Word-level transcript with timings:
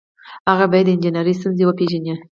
هغه 0.49 0.65
باید 0.71 0.85
د 0.89 0.93
انجنیری 0.93 1.33
ستونزې 1.39 1.63
وپيژني. 1.65 2.13